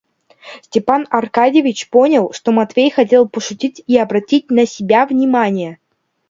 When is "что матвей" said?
2.33-2.89